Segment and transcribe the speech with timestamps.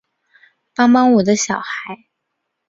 [0.73, 2.05] 帮帮我的小孩